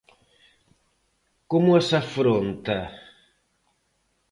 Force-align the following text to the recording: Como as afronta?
Como 1.51 1.69
as 1.79 1.89
afronta? 2.01 2.79